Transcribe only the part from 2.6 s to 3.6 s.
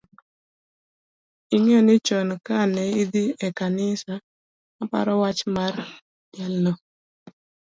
na dhi e